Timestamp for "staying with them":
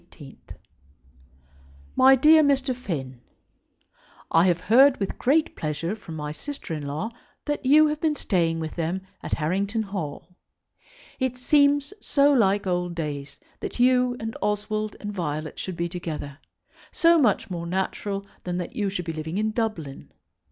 8.15-9.01